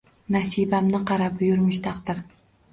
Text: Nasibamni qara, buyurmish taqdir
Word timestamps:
Nasibamni 0.35 1.03
qara, 1.13 1.29
buyurmish 1.37 1.85
taqdir 1.91 2.27